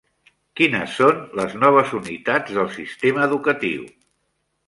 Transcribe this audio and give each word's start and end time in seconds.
Quines 0.59 0.95
són 1.01 1.19
les 1.39 1.51
noves 1.63 1.91
unitats 1.99 2.57
del 2.59 2.71
sistema 2.79 3.23
educatiu? 3.29 3.87